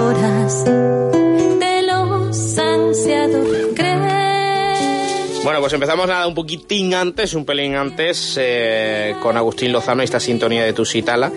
horas 0.00 0.64
de 0.64 1.82
los 1.82 2.58
ansiados. 2.58 3.48
Bueno, 5.42 5.60
pues 5.60 5.72
empezamos 5.72 6.06
nada 6.06 6.26
un 6.26 6.34
poquitín 6.34 6.92
antes, 6.94 7.32
un 7.32 7.46
pelín 7.46 7.74
antes, 7.74 8.36
eh, 8.38 9.14
con 9.22 9.38
Agustín 9.38 9.72
Lozano, 9.72 10.02
esta 10.02 10.20
sintonía 10.20 10.64
de 10.64 10.74
Tusitala. 10.74 11.32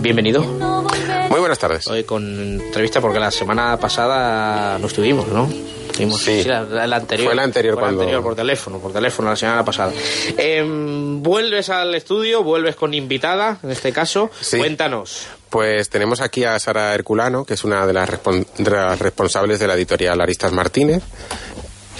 Bienvenido. 0.00 0.42
Muy 0.42 1.40
buenas 1.40 1.58
tardes. 1.58 1.88
Hoy 1.88 2.04
con 2.04 2.60
entrevista 2.60 3.00
porque 3.00 3.18
la 3.18 3.32
semana 3.32 3.76
pasada 3.76 4.78
no 4.78 4.86
estuvimos, 4.86 5.26
¿no? 5.28 5.48
Estuvimos, 5.90 6.20
Sí. 6.22 6.44
la, 6.44 6.86
la 6.86 6.96
anterior. 6.96 7.26
Fue 7.28 7.34
la 7.34 7.42
anterior 7.42 7.74
Fue 7.74 7.80
la 7.82 7.86
cuando- 7.86 8.02
anterior, 8.02 8.22
por 8.22 8.34
teléfono, 8.36 8.78
por 8.78 8.92
teléfono, 8.92 9.30
la 9.30 9.36
semana 9.36 9.64
pasada. 9.64 9.92
Em, 10.36 11.22
vuelves 11.22 11.68
al 11.70 11.94
estudio, 11.94 12.42
vuelves 12.42 12.76
con 12.76 12.94
invitada, 12.94 13.58
en 13.62 13.70
este 13.70 13.92
caso. 13.92 14.30
Sí. 14.40 14.58
Cuéntanos. 14.58 15.26
Pues 15.50 15.90
tenemos 15.90 16.20
aquí 16.20 16.44
a 16.44 16.56
Sara 16.60 16.94
Herculano, 16.94 17.44
que 17.44 17.54
es 17.54 17.64
una 17.64 17.84
de 17.84 17.92
las, 17.92 18.08
respon- 18.08 18.46
de 18.56 18.70
las 18.70 18.98
responsables 19.00 19.58
de 19.58 19.66
la 19.66 19.74
editorial 19.74 20.20
Aristas 20.20 20.52
Martínez, 20.52 21.02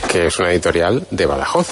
que 0.08 0.26
es 0.26 0.38
una 0.38 0.50
editorial 0.52 1.06
de 1.10 1.26
Badajoz, 1.26 1.68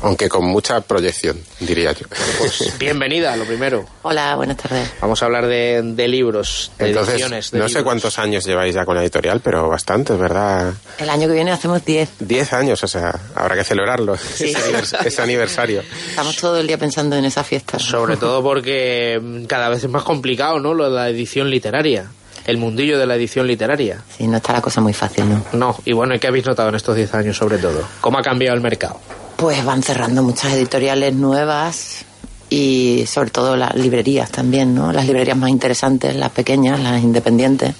aunque 0.00 0.28
con 0.28 0.44
mucha 0.44 0.80
proyección, 0.80 1.38
diría 1.60 1.92
yo. 1.92 2.06
Pues 2.38 2.76
bienvenida, 2.78 3.36
lo 3.36 3.44
primero. 3.44 3.84
Hola, 4.02 4.34
buenas 4.36 4.56
tardes. 4.56 4.90
Vamos 5.00 5.22
a 5.22 5.26
hablar 5.26 5.46
de, 5.46 5.80
de 5.82 6.08
libros, 6.08 6.72
de 6.78 6.88
Entonces, 6.88 7.14
ediciones. 7.14 7.50
de 7.52 7.58
no 7.60 7.68
sé 7.68 7.82
cuántos 7.84 8.18
años 8.18 8.44
lleváis 8.44 8.74
ya 8.74 8.84
con 8.84 8.96
la 8.96 9.02
editorial, 9.02 9.40
pero 9.40 9.68
bastantes, 9.68 10.18
¿verdad? 10.18 10.74
El 10.98 11.08
año 11.10 11.28
que 11.28 11.34
viene 11.34 11.52
hacemos 11.52 11.84
10. 11.84 12.08
Diez 12.20 12.52
años, 12.52 12.82
o 12.82 12.88
sea, 12.88 13.18
habrá 13.34 13.54
que 13.54 13.64
celebrarlo, 13.64 14.16
Sí. 14.16 14.46
ese, 14.50 14.58
anivers- 14.72 15.06
ese 15.06 15.22
aniversario. 15.22 15.82
Estamos 16.10 16.36
todo 16.36 16.58
el 16.58 16.66
día 16.66 16.78
pensando 16.78 17.16
en 17.16 17.24
esa 17.24 17.44
fiesta. 17.44 17.78
Sobre 17.78 18.16
todo 18.16 18.42
porque 18.42 19.44
cada 19.48 19.68
vez 19.68 19.84
es 19.84 19.90
más 19.90 20.02
complicado, 20.02 20.58
¿no? 20.58 20.74
Lo 20.74 20.84
de 20.90 20.90
la 20.96 21.08
edición 21.08 21.50
literaria. 21.50 22.10
El 22.46 22.58
mundillo 22.58 22.98
de 22.98 23.06
la 23.06 23.16
edición 23.16 23.46
literaria. 23.46 24.02
Sí, 24.16 24.26
no 24.26 24.36
está 24.36 24.52
la 24.52 24.62
cosa 24.62 24.80
muy 24.80 24.92
fácil, 24.92 25.28
¿no? 25.28 25.44
No, 25.52 25.76
y 25.84 25.92
bueno, 25.92 26.14
¿y 26.14 26.18
qué 26.18 26.28
habéis 26.28 26.46
notado 26.46 26.68
en 26.68 26.76
estos 26.76 26.94
10 26.94 27.12
años 27.14 27.36
sobre 27.36 27.58
todo? 27.58 27.82
¿Cómo 28.00 28.18
ha 28.18 28.22
cambiado 28.22 28.54
el 28.54 28.62
mercado? 28.62 29.00
Pues 29.36 29.64
van 29.64 29.82
cerrando 29.82 30.22
muchas 30.22 30.52
editoriales 30.52 31.12
nuevas 31.14 32.04
y 32.48 33.04
sobre 33.06 33.30
todo 33.30 33.56
las 33.56 33.74
librerías 33.74 34.30
también, 34.30 34.74
¿no? 34.74 34.92
Las 34.92 35.06
librerías 35.06 35.36
más 35.36 35.50
interesantes, 35.50 36.14
las 36.14 36.30
pequeñas, 36.30 36.78
las 36.80 37.02
independientes, 37.02 37.74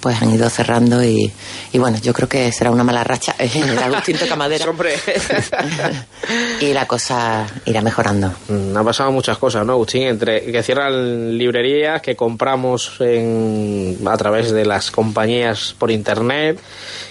pues 0.00 0.20
han 0.22 0.32
ido 0.32 0.48
cerrando 0.50 1.02
y, 1.04 1.32
y 1.72 1.78
bueno, 1.78 1.98
yo 2.02 2.12
creo 2.12 2.28
que 2.28 2.50
será 2.52 2.70
una 2.70 2.84
mala 2.84 3.04
racha 3.04 3.34
en 3.38 3.78
Agustín 3.78 4.16
Tocamadera 4.20 4.68
Hombre, 4.70 4.94
y 6.60 6.72
la 6.72 6.86
cosa 6.86 7.46
irá 7.64 7.80
mejorando. 7.82 8.32
Mm, 8.48 8.76
ha 8.76 8.84
pasado 8.84 9.12
muchas 9.12 9.38
cosas, 9.38 9.64
¿no, 9.64 9.72
Agustín? 9.74 10.02
Entre 10.04 10.44
que 10.50 10.62
cierran 10.62 11.36
librerías, 11.36 12.02
que 12.02 12.16
compramos 12.16 12.96
en, 13.00 13.98
a 14.06 14.16
través 14.16 14.50
de 14.52 14.64
las 14.64 14.90
compañías 14.90 15.74
por 15.78 15.90
internet, 15.90 16.58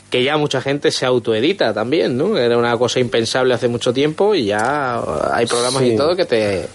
que 0.09 0.23
ya 0.23 0.37
mucha 0.37 0.61
gente 0.61 0.91
se 0.91 1.05
autoedita 1.05 1.73
también, 1.73 2.17
¿no? 2.17 2.37
Era 2.37 2.57
una 2.57 2.77
cosa 2.77 2.99
impensable 2.99 3.53
hace 3.53 3.67
mucho 3.67 3.93
tiempo 3.93 4.33
y 4.35 4.45
ya 4.45 5.01
hay 5.33 5.45
programas 5.45 5.81
Sí. 5.83 5.89
y 5.93 5.97
todo 5.97 6.15
que 6.15 6.25
te 6.25 6.67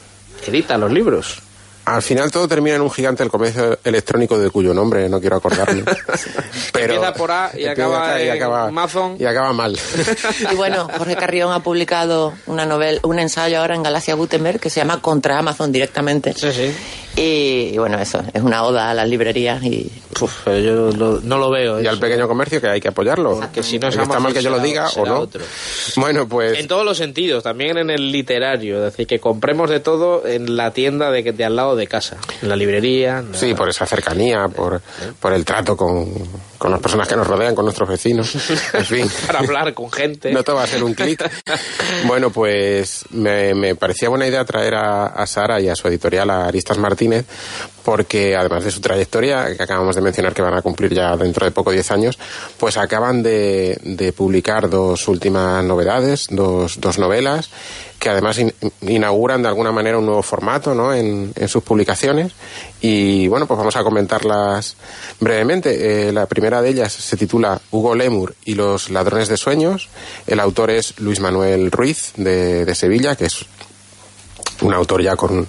editan 0.47 0.81
los 0.81 0.93
libros. 0.93 1.42
Al 1.85 2.01
final 2.03 2.31
todo 2.31 2.47
termina 2.47 2.77
en 2.77 2.83
un 2.83 2.91
gigante 2.91 3.23
del 3.25 3.31
comercio 3.31 3.79
electrónico 3.83 4.39
de 4.39 4.51
cuyo 4.51 4.73
nombre 4.73 5.09
no 5.09 5.21
quiero 5.21 5.37
acordarme. 5.37 5.83
Empieza 6.75 7.13
por 7.15 7.31
A 7.31 7.51
y 7.57 7.67
acaba 7.67 8.21
y 8.23 8.29
en 8.29 8.33
acaba- 8.37 8.69
Amazon. 8.69 9.17
Y 9.19 9.25
acaba 9.25 9.53
mal. 9.53 9.77
Y 10.53 10.55
bueno, 10.55 10.89
Jorge 10.97 11.17
Carrión 11.17 11.53
ha 11.53 11.61
publicado 11.61 12.35
una 12.47 12.67
novela, 12.67 13.01
un 13.03 13.19
ensayo 13.19 13.59
ahora 13.61 13.75
en 13.75 13.83
Galaxia 13.83 14.15
Gutenberg 14.15 14.61
que 14.61 14.71
se 14.71 14.81
llama 14.81 15.01
Contra 15.01 15.39
Amazon 15.39 15.73
directamente. 15.73 16.35
Sí, 16.35 16.53
sí. 16.53 16.75
Y, 17.15 17.77
bueno, 17.77 17.99
eso, 17.99 18.23
es 18.33 18.43
una 18.43 18.63
oda 18.65 18.91
a 18.91 18.95
las 18.95 19.07
librerías 19.07 19.63
y 19.63 19.91
Uf, 20.21 20.47
yo 20.47 20.91
lo- 20.93 21.21
no 21.21 21.37
lo 21.39 21.51
veo. 21.51 21.81
y 21.81 21.87
al 21.87 21.99
pequeño 21.99 22.27
comercio 22.27 22.61
que 22.61 22.69
hay 22.69 22.81
que 22.81 22.89
apoyarlo. 22.89 23.39
Que 23.53 23.63
si 23.63 23.79
no 23.79 23.89
es 23.89 23.97
está 23.97 24.19
mal 24.19 24.33
que 24.33 24.43
yo 24.43 24.49
lo 24.51 24.57
será- 24.57 24.67
diga 24.67 24.89
o 24.97 25.05
no. 25.07 25.19
otro. 25.21 25.43
Bueno, 25.97 26.27
pues 26.27 26.59
En 26.59 26.69
todos 26.69 26.85
los 26.87 26.97
sentidos, 26.97 27.43
también 27.45 27.77
en 27.77 27.91
el 27.91 28.11
literario, 28.11 28.79
es 28.79 28.93
decir, 28.93 29.07
que 29.07 29.21
compremos 29.21 29.69
de 29.69 29.81
todo 29.81 30.27
en 30.27 30.57
la 30.57 30.71
tienda 30.73 31.11
de, 31.11 31.23
que- 31.23 31.33
de 31.33 31.45
al 31.45 31.55
lado 31.57 31.77
de 31.77 31.87
casa, 31.87 32.17
en 32.41 32.49
la 32.49 32.57
librería. 32.57 33.19
en 33.19 33.33
la- 33.33 33.39
sí, 33.39 33.53
por 33.55 33.69
esa 33.69 33.85
cercanía, 33.85 34.49
por, 34.49 34.81
por 35.21 35.35
el 35.35 35.45
trato 35.45 35.77
con, 35.77 36.09
con 36.63 36.71
las 36.71 36.81
personas 36.81 37.09
que 37.09 37.17
nos 37.17 37.27
rodean, 37.27 37.57
con 37.57 37.65
nuestros 37.65 37.89
vecinos. 37.89 38.33
En 38.73 38.85
fin. 38.85 39.11
para 39.27 39.41
hablar 39.41 39.75
con 39.75 39.91
gente. 39.91 40.33
No 40.33 40.45
todo 40.45 40.57
va 40.57 40.63
a 40.63 40.67
ser 40.69 40.85
un 40.85 40.95
clic. 40.95 41.21
Bueno, 42.07 42.31
pues 42.31 43.05
me, 43.11 43.55
me 43.55 43.75
parecía 43.75 44.09
buena 44.09 44.27
idea 44.27 44.45
traer 44.45 44.75
a, 44.75 45.07
a 45.07 45.27
Sara 45.27 45.61
y 45.61 45.69
a 45.69 45.75
su 45.75 45.89
editorial, 45.89 46.31
a 46.31 46.47
Aristas 46.47 46.79
Martínez, 46.79 47.27
porque 47.85 48.37
además 48.37 48.65
de 48.65 48.71
su 48.71 48.81
trayectoria, 48.81 49.57
que 49.57 49.63
acabamos 49.63 49.95
de 49.97 50.03
mencionar 50.03 50.35
que 50.35 50.43
van 50.43 50.55
a 50.55 50.63
cumplir 50.63 50.93
ya 50.95 51.17
dentro 51.17 51.45
de 51.45 51.51
poco 51.53 51.71
10 51.73 51.91
años, 51.91 52.19
pues 52.59 52.77
acaban 52.77 53.23
de, 53.23 53.79
de 53.83 54.13
publicar 54.13 54.71
dos 54.71 55.09
últimas 55.09 55.65
novedades, 55.65 56.27
dos, 56.31 56.81
dos 56.81 56.99
novelas, 56.99 57.51
que 57.99 58.09
además 58.09 58.39
in- 58.39 58.53
inauguran 58.81 59.43
de 59.43 59.49
alguna 59.49 59.71
manera 59.73 59.99
un 59.99 60.07
nuevo 60.07 60.23
formato 60.23 60.75
¿no? 60.75 60.93
en, 60.93 61.33
en 61.37 61.49
sus 61.49 61.63
publicaciones. 61.63 62.33
Y 62.81 63.29
bueno, 63.29 63.47
pues 63.47 63.59
vamos 63.59 63.77
a 63.77 63.85
comentarlas 63.85 64.77
brevemente. 65.21 66.09
Eh, 66.09 66.13
la 66.13 66.27
primera 66.27 66.61
de 66.63 66.71
ellas 66.71 66.93
se 66.93 67.17
titula 67.17 67.61
Hugo 67.71 67.95
Lemur 67.95 68.35
y 68.45 68.55
los 68.55 68.91
ladrones 68.91 69.29
de 69.29 69.37
sueños. 69.37 69.89
El 70.27 70.41
autor 70.41 70.71
es 70.71 70.99
Luis 70.99 71.21
Manuel 71.21 71.71
Ruiz 71.71 72.13
de, 72.17 72.65
de 72.65 72.75
Sevilla, 72.75 73.15
que 73.15 73.27
es 73.27 73.45
un 74.63 74.75
autor 74.75 75.03
ya 75.03 75.15
con, 75.17 75.47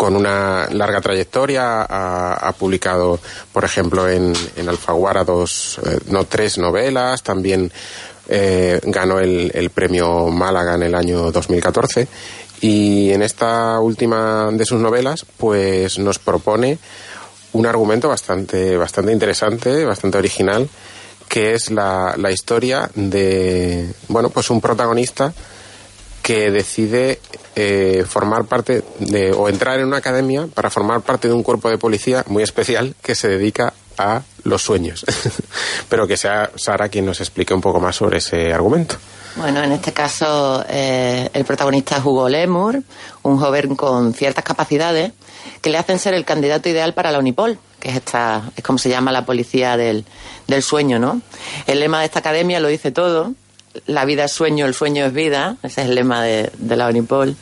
con 0.00 0.16
una 0.16 0.66
larga 0.70 1.02
trayectoria. 1.02 1.82
Ha, 1.82 2.52
publicado, 2.58 3.20
por 3.52 3.66
ejemplo, 3.66 4.08
en, 4.08 4.32
en 4.56 4.66
Alfaguara 4.66 5.24
dos, 5.24 5.78
eh, 5.84 5.98
no 6.06 6.24
tres 6.24 6.56
novelas. 6.56 7.22
También 7.22 7.70
eh, 8.26 8.80
ganó 8.84 9.18
el, 9.18 9.52
el 9.52 9.68
premio 9.68 10.28
Málaga 10.28 10.76
en 10.76 10.84
el 10.84 10.94
año 10.94 11.30
2014. 11.30 12.08
Y 12.62 13.10
en 13.10 13.20
esta 13.20 13.78
última 13.78 14.48
de 14.50 14.64
sus 14.64 14.80
novelas, 14.80 15.26
pues 15.36 15.98
nos 15.98 16.18
propone 16.18 16.78
un 17.52 17.66
argumento 17.66 18.08
bastante, 18.08 18.78
bastante 18.78 19.12
interesante, 19.12 19.84
bastante 19.84 20.16
original, 20.16 20.66
que 21.28 21.52
es 21.52 21.70
la, 21.70 22.14
la 22.16 22.30
historia 22.30 22.90
de, 22.94 23.92
bueno, 24.08 24.30
pues 24.30 24.48
un 24.48 24.62
protagonista 24.62 25.34
que 26.22 26.50
decide 26.50 27.20
eh, 27.62 28.04
formar 28.06 28.46
parte 28.46 28.82
de, 29.00 29.32
o 29.32 29.48
entrar 29.48 29.78
en 29.78 29.86
una 29.86 29.98
academia 29.98 30.46
para 30.46 30.70
formar 30.70 31.02
parte 31.02 31.28
de 31.28 31.34
un 31.34 31.42
cuerpo 31.42 31.68
de 31.68 31.76
policía 31.76 32.24
muy 32.26 32.42
especial 32.42 32.94
que 33.02 33.14
se 33.14 33.28
dedica 33.28 33.74
a 33.98 34.22
los 34.44 34.62
sueños. 34.62 35.04
Pero 35.90 36.06
que 36.06 36.16
sea 36.16 36.50
Sara 36.56 36.88
quien 36.88 37.04
nos 37.04 37.20
explique 37.20 37.52
un 37.52 37.60
poco 37.60 37.78
más 37.78 37.96
sobre 37.96 38.18
ese 38.18 38.52
argumento. 38.52 38.96
Bueno, 39.36 39.62
en 39.62 39.72
este 39.72 39.92
caso 39.92 40.64
eh, 40.68 41.28
el 41.34 41.44
protagonista 41.44 41.98
es 41.98 42.04
Hugo 42.04 42.28
Lemur, 42.28 42.82
un 43.22 43.38
joven 43.38 43.76
con 43.76 44.14
ciertas 44.14 44.42
capacidades 44.42 45.12
que 45.60 45.70
le 45.70 45.76
hacen 45.76 45.98
ser 45.98 46.14
el 46.14 46.24
candidato 46.24 46.68
ideal 46.68 46.94
para 46.94 47.12
la 47.12 47.18
Unipol, 47.18 47.58
que 47.78 47.90
es 47.90 47.96
esta, 47.96 48.50
es 48.56 48.64
como 48.64 48.78
se 48.78 48.88
llama 48.88 49.12
la 49.12 49.26
policía 49.26 49.76
del, 49.76 50.06
del 50.46 50.62
sueño, 50.62 50.98
¿no? 50.98 51.20
El 51.66 51.80
lema 51.80 52.00
de 52.00 52.06
esta 52.06 52.20
academia 52.20 52.58
lo 52.58 52.68
dice 52.68 52.90
todo, 52.90 53.34
la 53.86 54.04
vida 54.04 54.24
es 54.24 54.32
sueño, 54.32 54.66
el 54.66 54.74
sueño 54.74 55.06
es 55.06 55.12
vida, 55.12 55.56
ese 55.62 55.82
es 55.82 55.88
el 55.88 55.94
lema 55.94 56.22
de, 56.22 56.50
la 56.58 56.88
Unipol. 56.88 57.36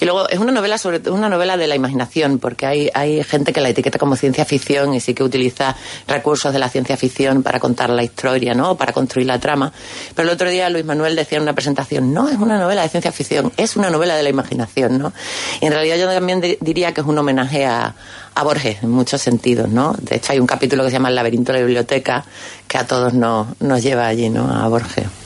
Y 0.00 0.04
luego 0.04 0.28
es 0.28 0.38
una 0.38 0.52
novela 0.52 0.78
sobre 0.78 1.10
una 1.10 1.28
novela 1.28 1.56
de 1.56 1.66
la 1.66 1.74
imaginación, 1.74 2.38
porque 2.38 2.66
hay, 2.66 2.90
hay 2.94 3.24
gente 3.24 3.52
que 3.52 3.60
la 3.60 3.70
etiqueta 3.70 3.98
como 3.98 4.14
ciencia 4.14 4.44
ficción 4.44 4.94
y 4.94 5.00
sí 5.00 5.14
que 5.14 5.24
utiliza 5.24 5.76
recursos 6.06 6.52
de 6.52 6.60
la 6.60 6.68
ciencia 6.68 6.96
ficción 6.96 7.42
para 7.42 7.58
contar 7.58 7.90
la 7.90 8.04
historia, 8.04 8.54
¿no? 8.54 8.76
para 8.76 8.92
construir 8.92 9.26
la 9.26 9.40
trama. 9.40 9.72
Pero 10.14 10.28
el 10.28 10.34
otro 10.34 10.48
día 10.48 10.70
Luis 10.70 10.84
Manuel 10.84 11.16
decía 11.16 11.38
en 11.38 11.42
una 11.42 11.54
presentación, 11.54 12.12
no 12.12 12.28
es 12.28 12.38
una 12.38 12.58
novela 12.58 12.82
de 12.82 12.88
ciencia 12.88 13.10
ficción, 13.10 13.52
es 13.56 13.76
una 13.76 13.90
novela 13.90 14.16
de 14.16 14.22
la 14.22 14.28
imaginación, 14.28 14.98
¿no? 14.98 15.12
Y 15.60 15.66
en 15.66 15.72
realidad 15.72 15.96
yo 15.96 16.06
también 16.06 16.40
diría 16.60 16.92
que 16.92 17.00
es 17.00 17.06
un 17.06 17.18
homenaje 17.18 17.66
a, 17.66 17.94
a 18.34 18.42
Borges 18.44 18.82
en 18.82 18.90
muchos 18.90 19.20
sentidos, 19.20 19.68
¿no? 19.68 19.94
De 20.00 20.16
hecho 20.16 20.32
hay 20.32 20.38
un 20.38 20.46
capítulo 20.46 20.84
que 20.84 20.90
se 20.90 20.94
llama 20.94 21.08
El 21.08 21.16
laberinto 21.16 21.52
de 21.52 21.58
la 21.58 21.64
biblioteca 21.64 22.24
que 22.68 22.78
a 22.78 22.86
todos 22.86 23.12
nos, 23.14 23.60
nos 23.60 23.82
lleva 23.82 24.06
allí, 24.06 24.30
¿no? 24.30 24.48
A 24.48 24.68
Borges. 24.68 25.23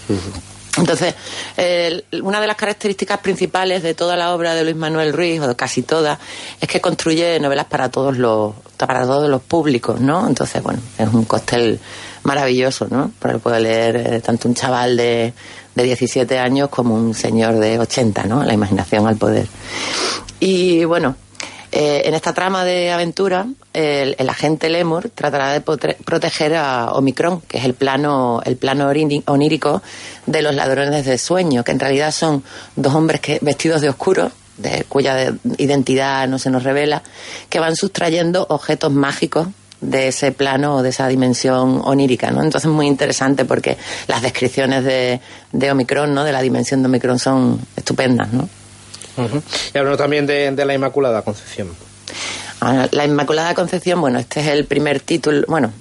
Entonces, 0.76 1.14
una 2.22 2.40
de 2.40 2.46
las 2.46 2.56
características 2.56 3.18
principales 3.18 3.82
de 3.82 3.94
toda 3.94 4.16
la 4.16 4.32
obra 4.34 4.54
de 4.54 4.62
Luis 4.62 4.76
Manuel 4.76 5.12
Ruiz, 5.12 5.40
o 5.40 5.56
casi 5.56 5.82
toda, 5.82 6.18
es 6.60 6.68
que 6.68 6.80
construye 6.80 7.40
novelas 7.40 7.66
para 7.66 7.90
todos 7.90 8.16
los, 8.16 8.54
para 8.76 9.02
todos 9.02 9.28
los 9.28 9.42
públicos, 9.42 10.00
¿no? 10.00 10.26
Entonces, 10.26 10.62
bueno, 10.62 10.80
es 10.96 11.08
un 11.12 11.24
cóctel 11.24 11.80
maravilloso, 12.22 12.86
¿no? 12.90 13.10
Porque 13.18 13.38
puede 13.38 13.60
leer 13.60 13.96
eh, 13.96 14.20
tanto 14.20 14.48
un 14.48 14.54
chaval 14.54 14.96
de, 14.96 15.32
de 15.74 15.82
17 15.82 16.38
años 16.38 16.68
como 16.68 16.94
un 16.94 17.14
señor 17.14 17.58
de 17.58 17.78
80, 17.78 18.24
¿no? 18.24 18.44
La 18.44 18.54
imaginación 18.54 19.06
al 19.06 19.16
poder. 19.16 19.46
Y 20.40 20.84
bueno, 20.84 21.16
eh, 21.80 22.08
en 22.08 22.14
esta 22.14 22.32
trama 22.32 22.64
de 22.64 22.90
aventura, 22.90 23.46
el, 23.72 24.28
agente 24.28 24.68
Lemur 24.68 25.10
tratará 25.10 25.52
de 25.52 25.60
proteger 25.60 26.56
a 26.56 26.90
Omicron, 26.94 27.40
que 27.42 27.58
es 27.58 27.64
el 27.64 27.74
plano, 27.74 28.42
el 28.44 28.56
plano 28.56 28.88
onírico 28.88 29.80
de 30.26 30.42
los 30.42 30.56
ladrones 30.56 31.06
de 31.06 31.16
sueño, 31.18 31.62
que 31.62 31.70
en 31.70 31.78
realidad 31.78 32.10
son 32.10 32.42
dos 32.74 32.96
hombres 32.96 33.20
vestidos 33.42 33.80
de 33.80 33.90
oscuro, 33.90 34.32
de, 34.56 34.86
cuya 34.88 35.32
identidad 35.56 36.26
no 36.26 36.40
se 36.40 36.50
nos 36.50 36.64
revela, 36.64 37.04
que 37.48 37.60
van 37.60 37.76
sustrayendo 37.76 38.44
objetos 38.50 38.90
mágicos 38.90 39.46
de 39.80 40.08
ese 40.08 40.32
plano 40.32 40.78
o 40.78 40.82
de 40.82 40.88
esa 40.88 41.06
dimensión 41.06 41.80
onírica, 41.84 42.32
¿no? 42.32 42.42
Entonces 42.42 42.68
es 42.68 42.74
muy 42.74 42.88
interesante 42.88 43.44
porque 43.44 43.78
las 44.08 44.20
descripciones 44.22 44.82
de, 44.82 45.20
de 45.52 45.70
Omicron, 45.70 46.12
¿no? 46.12 46.24
De 46.24 46.32
la 46.32 46.42
dimensión 46.42 46.82
de 46.82 46.88
Omicron 46.88 47.20
son 47.20 47.60
estupendas, 47.76 48.32
¿no? 48.32 48.48
Y 49.74 49.78
hablamos 49.78 49.98
también 49.98 50.26
de, 50.26 50.64
la 50.64 50.74
Inmaculada 50.74 51.22
Concepción. 51.22 51.68
Ah, 52.60 52.88
la 52.90 53.04
Inmaculada 53.04 53.54
Concepción, 53.54 54.00
bueno, 54.00 54.18
este 54.18 54.40
es 54.40 54.48
el 54.48 54.64
primer 54.64 55.00
título. 55.00 55.44
Bueno, 55.48 55.72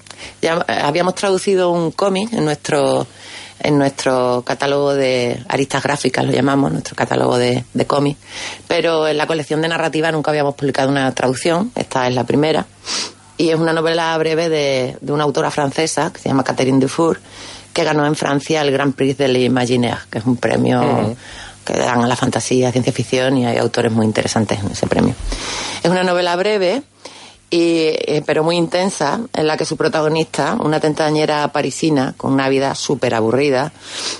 ya 0.41 0.65
habíamos 0.67 1.15
traducido 1.15 1.71
un 1.71 1.91
cómic 1.91 2.33
en 2.33 2.45
nuestro 2.45 3.07
en 3.59 3.79
nuestro 3.79 4.43
catálogo 4.45 4.93
de 4.93 5.43
aristas 5.49 5.81
gráficas, 5.81 6.23
lo 6.25 6.31
llamamos, 6.31 6.71
nuestro 6.71 6.95
catálogo 6.95 7.39
de, 7.39 7.63
de 7.73 7.87
cómics, 7.87 8.19
pero 8.67 9.07
en 9.07 9.17
la 9.17 9.25
colección 9.25 9.63
de 9.63 9.67
narrativa 9.67 10.11
nunca 10.11 10.29
habíamos 10.29 10.53
publicado 10.53 10.89
una 10.89 11.11
traducción, 11.15 11.71
esta 11.75 12.07
es 12.07 12.13
la 12.13 12.23
primera, 12.23 12.67
y 13.37 13.49
es 13.49 13.55
una 13.55 13.73
novela 13.73 14.17
breve 14.17 14.49
de, 14.49 14.97
una 15.11 15.23
autora 15.23 15.51
francesa 15.51 16.11
que 16.11 16.19
se 16.19 16.29
llama 16.29 16.43
Catherine 16.43 16.79
Dufour, 16.79 17.19
que 17.71 17.83
ganó 17.83 18.05
en 18.05 18.15
Francia 18.15 18.61
el 18.61 18.71
Grand 18.71 18.95
Prix 18.95 19.17
de 19.17 19.27
l'Imaginaire, 19.27 19.99
que 20.09 20.17
es 20.19 20.25
un 20.25 20.37
premio 20.37 21.15
que 21.73 21.79
dan 21.79 22.03
a 22.03 22.07
la 22.07 22.15
fantasía, 22.15 22.71
ciencia 22.71 22.93
ficción 22.93 23.37
y 23.37 23.45
hay 23.45 23.57
autores 23.57 23.91
muy 23.91 24.05
interesantes 24.05 24.59
en 24.59 24.71
ese 24.71 24.87
premio. 24.87 25.13
Es 25.83 25.91
una 25.91 26.03
novela 26.03 26.35
breve, 26.35 26.83
y, 27.49 27.87
eh, 27.87 28.23
pero 28.25 28.43
muy 28.43 28.57
intensa, 28.57 29.21
en 29.33 29.47
la 29.47 29.55
que 29.55 29.63
su 29.63 29.77
protagonista, 29.77 30.57
una 30.59 30.81
tentañera 30.81 31.47
parisina 31.53 32.13
con 32.17 32.33
una 32.33 32.49
vida 32.49 32.75
súper 32.75 33.15
aburrida, 33.15 33.71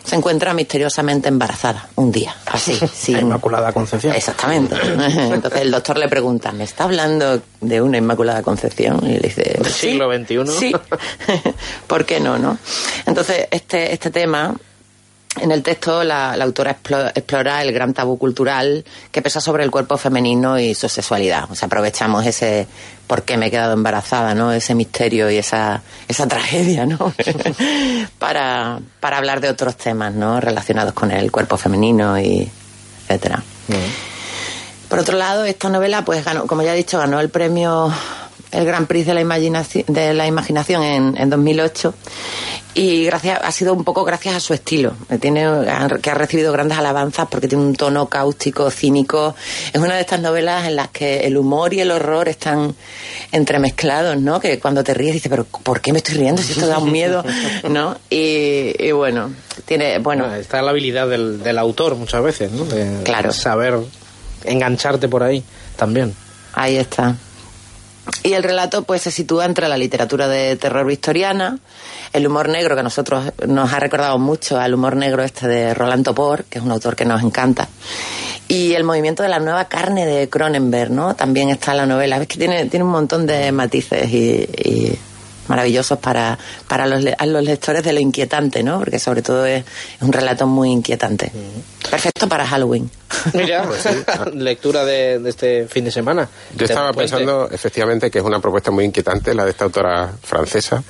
se 0.04 0.16
encuentra 0.16 0.54
misteriosamente 0.54 1.28
embarazada 1.28 1.90
un 1.96 2.10
día, 2.10 2.34
así. 2.46 2.80
sin... 2.94 3.20
Inmaculada 3.20 3.74
Concepción. 3.74 4.16
Exactamente. 4.16 4.78
Entonces 5.34 5.62
el 5.62 5.72
doctor 5.72 5.98
le 5.98 6.08
pregunta, 6.08 6.54
¿me 6.54 6.64
está 6.64 6.86
hablando 6.86 7.42
de 7.60 7.82
una 7.82 7.98
Inmaculada 7.98 8.42
Concepción? 8.44 9.02
Y 9.04 9.16
le 9.16 9.20
dice... 9.20 9.58
¿Del 9.62 9.74
siglo 9.74 10.10
XXI? 10.10 10.48
Sí. 10.48 10.76
¿Por 11.88 12.06
qué 12.06 12.22
no, 12.22 12.38
no? 12.38 12.58
Entonces 13.06 13.48
este, 13.52 13.92
este 13.92 14.10
tema 14.10 14.56
en 15.42 15.51
el 15.51 15.63
texto 15.63 16.04
la, 16.04 16.34
autora 16.34 16.72
explora 16.72 17.62
el 17.62 17.72
gran 17.72 17.94
tabú 17.94 18.18
cultural 18.18 18.84
que 19.12 19.22
pesa 19.22 19.42
sobre 19.42 19.63
el 19.63 19.72
cuerpo 19.72 19.98
femenino 19.98 20.60
y 20.60 20.74
su 20.74 20.89
sexualidad. 20.89 21.50
O 21.51 21.56
sea, 21.56 21.68
aprovechamos 21.68 22.25
ese 22.25 22.68
por 23.07 23.24
qué 23.24 23.38
me 23.38 23.48
he 23.48 23.51
quedado 23.51 23.74
embarazada, 23.74 24.36
¿no? 24.36 24.51
Ese 24.51 24.75
misterio 24.75 25.30
y 25.31 25.38
esa, 25.38 25.81
esa 26.07 26.28
tragedia, 26.28 26.86
¿no? 26.86 27.13
para, 28.19 28.80
para 29.00 29.18
hablar 29.18 29.39
de 29.39 29.50
otros 29.50 29.78
temas, 29.78 30.13
¿no? 30.13 30.42
Relacionados 30.42 30.94
con 30.94 31.12
el 31.12 31.31
cuerpo 31.31 31.57
femenino 31.57 32.19
y 32.19 32.50
etcétera. 33.04 33.42
Por 34.90 35.00
otro 35.00 35.18
lado, 35.18 35.45
esta 35.45 35.69
novela, 35.69 36.06
pues 36.06 36.24
ganó, 36.24 36.48
como 36.48 36.62
ya 36.62 36.74
he 36.74 36.78
dicho, 36.78 36.98
ganó 36.98 37.19
el 37.19 37.30
premio 37.30 37.92
el 38.57 38.65
Gran 38.65 38.88
Prix 38.88 39.06
de 39.06 39.13
la 39.13 39.21
Imaginación, 39.21 39.86
de 39.88 40.13
la 40.13 40.27
imaginación 40.27 40.83
en, 40.83 41.18
en 41.18 41.30
2008 41.30 41.94
y 42.77 43.06
gracias 43.06 43.39
ha 43.44 43.51
sido 43.51 43.74
un 43.74 43.83
poco 43.83 44.04
gracias 44.04 44.36
a 44.36 44.39
su 44.39 44.54
estilo. 44.54 44.94
Tiene 45.19 45.48
que 46.00 46.12
ha 46.12 46.13
recibido 46.13 46.51
grandes 46.51 46.77
alabanzas 46.77 47.27
porque 47.27 47.48
tiene 47.48 47.63
un 47.63 47.75
tono 47.75 48.06
cáustico 48.06 48.69
cínico. 48.69 49.33
Es 49.74 49.81
una 49.81 49.95
de 49.95 50.01
estas 50.01 50.21
novelas 50.21 50.68
en 50.68 50.75
las 50.75 50.89
que 50.89 51.21
el 51.21 51.38
humor 51.38 51.74
y 51.74 51.80
el 51.80 51.89
horror 51.89 52.30
están 52.30 52.75
entremezclados 53.31 54.21
no 54.21 54.39
que 54.39 54.59
cuando 54.59 54.83
te 54.83 54.94
ríes 54.94 55.15
dices 55.15 55.30
pero 55.30 55.45
por 55.45 55.81
qué 55.81 55.92
me 55.92 55.98
estoy 55.98 56.15
riendo 56.15 56.42
si 56.42 56.54
esto 56.54 56.68
da 56.68 56.77
un 56.77 56.92
miedo 56.92 57.24
no 57.69 57.98
y, 58.09 58.92
bueno 58.92 59.33
tiene 59.65 59.98
bueno. 59.98 60.25
Ah, 60.30 60.38
está 60.38 60.62
la 60.62 60.69
habilidad 60.69 61.09
del, 61.09 61.42
del 61.42 61.57
autor 61.57 61.95
muchas 61.95 62.21
veces 62.21 62.51
no 62.51 62.63
de, 62.65 63.01
claro. 63.04 63.31
saber 63.33 63.80
engancharte 64.44 65.07
por 65.09 65.24
ahí 65.24 65.44
también. 65.75 66.13
Ahí 66.54 66.77
está 66.77 67.15
y 68.24 68.33
el 68.33 68.44
relato 68.44 68.83
pues 68.83 69.01
se 69.01 69.12
sitúa 69.12 69.45
entre 69.45 69.68
la 69.68 69.77
literatura 69.77 70.27
de 70.27 70.56
terror 70.56 70.86
victoriana, 70.86 71.59
el 72.13 72.27
humor 72.27 72.50
negro 72.50 72.75
que 72.75 72.81
a 72.81 72.83
nosotros 72.83 73.31
nos 73.48 73.71
ha 73.74 73.80
recordado 73.80 74.18
mucho 74.18 74.59
al 74.59 74.74
humor 74.74 74.95
negro 74.95 75.24
este 75.24 75.48
de 75.48 75.74
Roland 75.74 76.06
Topor, 76.06 76.45
que 76.45 76.59
es 76.59 76.65
un 76.65 76.71
autor 76.71 76.95
que 76.95 77.06
nos 77.06 77.21
encanta, 77.24 77.68
y 78.48 78.74
el 78.74 78.83
movimiento 78.83 79.24
de 79.24 79.30
la 79.30 79.39
nueva 79.39 79.65
carne 79.65 80.06
de 80.06 80.30
Cronenberg, 80.30 80.92
¿no? 80.92 81.15
También 81.15 81.50
está 81.50 81.71
en 81.71 81.77
la 81.77 81.86
novela. 81.86 82.18
Es 82.18 82.27
que 82.27 82.38
tiene, 82.38 82.65
tiene 82.68 82.86
un 82.86 82.92
montón 82.92 83.25
de 83.25 83.51
matices 83.51 84.09
y 84.12 84.98
maravillosos 85.48 86.00
para, 86.00 86.38
para 86.68 86.86
los, 86.88 87.04
los 87.04 87.44
lectores 87.44 87.84
de 87.84 87.94
lo 87.94 88.00
inquietante, 88.00 88.64
¿no? 88.64 88.80
Porque 88.80 89.00
sobre 89.00 89.22
todo 89.22 89.46
es, 89.46 89.64
un 90.02 90.12
relato 90.12 90.48
muy 90.48 90.72
inquietante. 90.72 91.32
Perfecto 91.90 92.28
para 92.28 92.46
Halloween. 92.46 92.90
Mira, 93.34 93.64
pues 93.68 93.86
lectura 94.33 94.86
de, 94.86 95.21
este 95.28 95.68
fin 95.68 95.86
de 95.86 95.92
semana. 95.92 96.28
Yo 96.56 96.66
estaba 96.66 96.94
pensando, 96.94 97.50
efectivamente, 97.52 98.12
que 98.12 98.19
es 98.19 98.26
una 98.26 98.40
propuesta 98.40 98.71
muy 98.71 98.86
inquietante 98.86 99.33
la 99.33 99.45
de 99.45 99.52
esta 99.52 99.66
autora 99.66 100.12
francesa. 100.21 100.83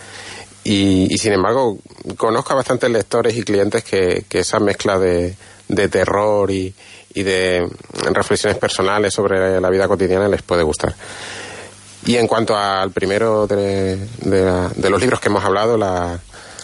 Y, 0.64 1.18
sin 1.18 1.32
embargo, 1.32 1.78
conozco 2.18 2.52
a 2.52 2.58
bastantes 2.58 2.90
lectores 2.90 3.38
y 3.38 3.44
clientes 3.44 3.84
que, 3.84 4.26
que 4.28 4.40
esa 4.40 4.60
mezcla 4.60 5.00
de, 5.00 5.36
de 5.70 5.88
terror 5.88 6.52
y, 6.52 6.74
y 7.14 7.24
de 7.24 7.68
reflexiones 8.12 8.60
personales 8.60 9.14
sobre 9.14 9.60
la 9.60 9.70
vida 9.70 9.88
cotidiana 9.88 10.28
les 10.28 10.44
puede 10.44 10.64
gustar. 10.64 10.94
Y 12.08 12.16
en 12.16 12.26
cuanto 12.26 12.56
al 12.58 12.92
primero 12.92 13.46
de, 13.48 14.00
los 14.26 15.02
libros 15.02 15.20
que 15.20 15.28
hemos 15.28 15.44
hablado, 15.44 15.78
la, 15.78 16.18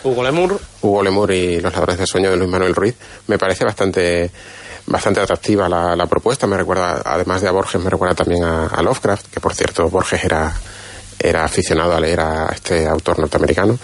Hugo 0.03 0.23
Lemur. 0.23 0.59
Hugo 0.81 1.03
Lemur 1.03 1.31
y 1.31 1.59
Los 1.59 1.73
Ladrones 1.73 1.99
de 1.99 2.07
Sueño 2.07 2.29
de 2.29 2.37
Luis 2.37 2.49
Manuel 2.49 2.73
Ruiz, 2.73 2.95
me 3.27 3.37
parece 3.37 3.65
bastante 3.65 4.31
bastante 4.85 5.19
atractiva 5.19 5.67
la, 5.69 6.05
propuesta. 6.07 6.47
Me 6.47 6.57
recuerda, 6.57 7.01
además 7.05 7.41
de 7.41 7.49
a 7.49 7.51
Borges, 7.51 7.81
me 7.81 7.89
recuerda 7.89 8.15
también 8.15 8.43
a, 8.43 8.81
Lovecraft, 8.81 9.27
que 9.33 9.39
por 9.39 9.53
cierto 9.53 9.89
Borges 9.89 10.23
era, 10.23 10.53
era 11.19 11.43
aficionado 11.43 11.93
a 11.93 11.99
leer 11.99 12.21
a 12.21 12.49
este 12.53 12.87
autor 12.87 13.19
norteamericano, 13.19 13.77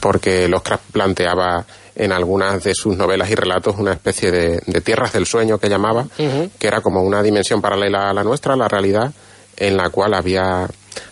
porque 0.00 0.48
Lovecraft 0.48 0.84
planteaba 0.90 1.64
en 1.96 2.12
algunas 2.12 2.62
de 2.62 2.74
sus 2.74 2.96
novelas 2.96 3.30
y 3.30 3.34
relatos 3.34 3.76
una 3.76 3.92
especie 3.92 4.30
de, 4.30 4.80
tierras 4.80 5.12
del 5.12 5.26
sueño 5.26 5.58
que 5.58 5.68
llamaba, 5.68 6.06
que 6.16 6.66
era 6.66 6.80
como 6.80 7.02
una 7.02 7.22
dimensión 7.22 7.60
paralela 7.60 8.08
a 8.08 8.14
la 8.14 8.22
nuestra, 8.22 8.56
la 8.56 8.68
realidad, 8.68 9.12
en 9.58 9.76
la 9.76 9.90
cual 9.90 10.14
había, 10.14 10.68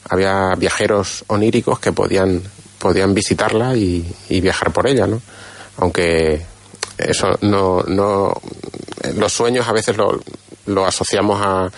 había 0.09 0.55
viajeros 0.57 1.25
oníricos 1.27 1.79
que 1.81 1.93
podían, 1.93 2.43
podían 2.79 3.13
visitarla 3.13 3.77
y, 3.77 4.05
viajar 4.29 4.73
por 4.73 4.87
ella, 4.87 5.07
¿no? 5.07 5.21
Aunque 5.79 6.45
eso 6.97 7.37
no, 7.43 7.83
no, 7.83 8.33
los 9.17 9.33
sueños 9.33 9.69
a 9.69 9.73
veces 9.73 9.97
lo, 9.97 10.21
lo 10.67 10.87
asociamos 10.87 11.41
a, 11.43 11.71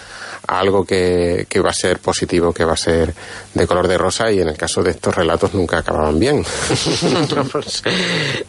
algo 0.49 0.85
que, 0.85 1.47
que, 1.49 1.61
va 1.61 1.71
a 1.71 1.75
ser 1.75 1.99
positivo, 1.99 2.53
que 2.53 2.65
va 2.65 2.73
a 2.73 2.77
ser 2.77 3.15
de 3.53 3.67
color 3.67 3.87
de 3.87 3.99
rosa 3.99 4.33
y 4.33 4.41
en 4.41 4.49
el 4.49 4.57
caso 4.57 4.83
de 4.83 4.93
estos 4.93 5.15
relatos 5.15 5.53
nunca 5.55 5.79
acababan 5.79 6.19
bien. 6.19 6.45
Pues, 7.53 7.83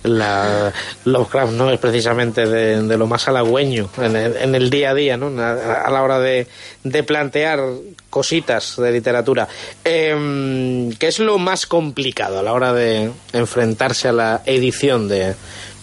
la 0.04 0.74
Lovecraft 1.06 1.54
no 1.54 1.72
es 1.72 1.80
precisamente 1.80 2.46
de, 2.46 2.98
lo 2.98 3.08
más 3.08 3.28
halagüeño 3.28 3.90
en 3.98 4.16
el, 4.16 4.38
en 4.38 4.56
el, 4.56 4.70
día 4.70 4.92
a 4.92 4.94
día, 4.94 5.18
¿no? 5.18 5.28
a, 5.42 5.90
la 5.90 6.04
hora 6.04 6.20
de, 6.20 6.48
de, 6.84 7.04
plantear 7.04 7.60
cositas 8.10 8.76
de 8.78 8.92
literatura. 8.92 9.48
Eh, 9.84 10.90
¿Qué 10.98 11.08
es 11.08 11.20
lo 11.20 11.38
más 11.38 11.66
complicado 11.66 12.40
a 12.40 12.44
la 12.44 12.54
hora 12.54 12.74
de 12.74 13.12
enfrentarse 13.34 14.08
a 14.08 14.14
la 14.14 14.42
edición 14.46 15.08
de, 15.08 15.36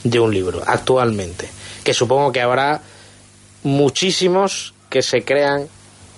de 0.05 0.21
un 0.21 0.33
libro 0.33 0.63
actualmente? 0.67 1.49
Que 1.85 1.95
supongo 1.95 2.33
que 2.33 2.41
habrá 2.41 2.81
muchísimos 3.63 4.75
que 4.89 5.03
se 5.03 5.23
crean 5.23 5.69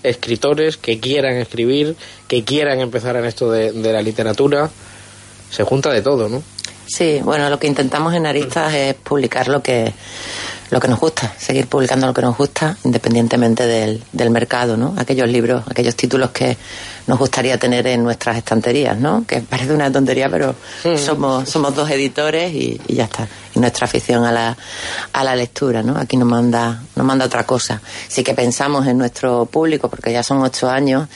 escritores 0.03 0.77
que 0.77 1.01
quieran 1.01 1.37
escribir, 1.37 1.97
que 2.27 2.45
quieran 2.45 2.81
empezar 2.81 3.17
en 3.17 3.25
esto 3.25 3.51
de, 3.51 3.73
de 3.73 3.93
la 3.93 4.03
literatura. 4.03 4.71
Se 5.51 5.63
junta 5.65 5.91
de 5.91 6.03
todo, 6.03 6.29
¿no? 6.29 6.43
Sí, 6.87 7.21
bueno, 7.23 7.51
lo 7.51 7.59
que 7.59 7.67
intentamos 7.67 8.15
en 8.15 8.27
Aristas 8.27 8.73
es 8.73 8.95
publicar 8.95 9.49
lo 9.49 9.63
que 9.63 9.93
lo 10.71 10.81
que 10.81 10.89
nos 10.89 11.01
gusta, 11.01 11.33
seguir 11.39 11.67
publicando 11.67 12.07
lo 12.07 12.15
que 12.15 12.23
nos 12.23 12.37
gusta, 12.37 12.77
independientemente 12.85 13.67
del, 13.67 14.03
del 14.13 14.31
mercado, 14.31 14.77
¿no? 14.77 14.95
Aquellos 14.99 15.29
libros, 15.29 15.65
aquellos 15.69 15.97
títulos 15.97 16.31
que 16.31 16.57
nos 17.07 17.19
gustaría 17.19 17.59
tener 17.59 17.87
en 17.87 18.05
nuestras 18.05 18.37
estanterías, 18.37 18.99
¿no? 18.99 19.25
Que 19.27 19.41
parece 19.41 19.73
una 19.73 19.91
tontería, 19.91 20.29
pero 20.29 20.55
somos, 20.97 21.49
somos 21.49 21.75
dos 21.75 21.91
editores 21.91 22.53
y, 22.53 22.81
y, 22.87 22.95
ya 22.97 23.05
está. 23.05 23.27
Y 23.55 23.61
nuestra 23.61 23.87
afición 23.87 24.25
a 24.25 24.33
la, 24.33 24.57
a 25.13 25.25
la 25.25 25.35
lectura, 25.35 25.83
¿no? 25.83 25.97
Aquí 25.97 26.19
nos 26.19 26.29
manda, 26.29 26.83
nos 26.95 27.07
manda 27.07 27.25
otra 27.25 27.45
cosa. 27.45 27.81
Sí 28.09 28.23
que 28.23 28.35
pensamos 28.35 28.87
en 28.87 28.99
nuestro 28.99 29.47
público, 29.47 29.89
porque 29.89 30.13
ya 30.13 30.23
son 30.23 30.43
ocho 30.43 30.69
años, 30.69 31.09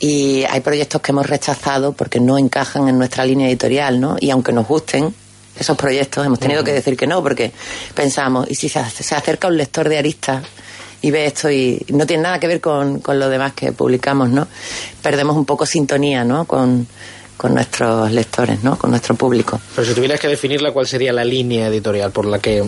y 0.00 0.44
hay 0.44 0.60
proyectos 0.60 1.02
que 1.02 1.12
hemos 1.12 1.26
rechazado 1.26 1.92
porque 1.92 2.20
no 2.20 2.38
encajan 2.38 2.88
en 2.88 2.96
nuestra 2.96 3.26
línea 3.26 3.48
editorial, 3.48 4.00
¿no? 4.00 4.16
Y 4.18 4.30
aunque 4.30 4.52
nos 4.52 4.66
gusten, 4.66 5.14
esos 5.58 5.76
proyectos 5.76 6.24
hemos 6.24 6.38
tenido 6.38 6.64
que 6.64 6.72
decir 6.72 6.96
que 6.96 7.06
no 7.06 7.22
porque 7.22 7.52
pensamos, 7.94 8.50
¿y 8.50 8.54
si 8.54 8.68
se, 8.68 8.78
acerca 8.78 9.48
un 9.48 9.56
lector 9.56 9.88
de 9.88 9.98
Arista 9.98 10.42
y 11.02 11.10
ve 11.10 11.26
esto 11.26 11.50
y 11.50 11.84
no 11.88 12.06
tiene 12.06 12.24
nada 12.24 12.40
que 12.40 12.46
ver 12.46 12.60
con, 12.60 13.00
con 13.00 13.18
lo 13.18 13.28
demás 13.28 13.52
que 13.52 13.72
publicamos, 13.72 14.30
¿no? 14.30 14.48
Perdemos 15.02 15.36
un 15.36 15.44
poco 15.44 15.66
sintonía, 15.66 16.24
¿no? 16.24 16.46
Con, 16.46 16.86
con 17.36 17.54
nuestros 17.54 18.10
lectores, 18.10 18.62
¿no? 18.62 18.78
Con 18.78 18.90
nuestro 18.90 19.14
público. 19.14 19.60
Pero 19.74 19.86
si 19.86 19.94
tuvieras 19.94 20.20
que 20.20 20.28
definirla, 20.28 20.72
¿cuál 20.72 20.86
sería 20.86 21.12
la 21.12 21.24
línea 21.24 21.68
editorial 21.68 22.10
por 22.10 22.26
la 22.26 22.38
que 22.38 22.64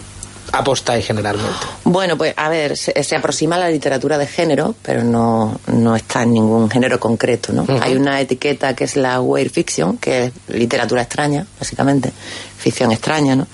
apostáis 0.53 1.07
generalmente? 1.07 1.67
Bueno, 1.85 2.17
pues 2.17 2.35
a 2.37 2.49
ver, 2.49 2.77
se, 2.77 3.03
se, 3.03 3.17
aproxima 3.17 3.57
a 3.57 3.59
la 3.59 3.69
literatura 3.69 4.19
de 4.19 4.27
género, 4.27 4.75
pero 4.83 5.03
no, 5.03 5.59
no 5.67 5.97
está 5.97 6.23
en 6.23 6.33
ningún 6.33 6.71
género 6.71 6.99
concreto, 6.99 7.53
¿no? 7.53 7.63
Uh 7.63 7.67
-huh. 7.67 7.83
Hay 7.83 7.97
una 7.97 8.21
etiqueta 8.21 8.75
que 8.75 8.85
es 8.85 8.97
la 8.97 9.21
weird 9.21 9.51
fiction, 9.51 9.99
que 9.99 10.27
es 10.27 10.33
literatura 10.49 11.03
extraña, 11.03 11.47
básicamente, 11.59 12.13
ficción 12.59 12.93
extraña, 12.93 13.37
¿no? 13.37 13.47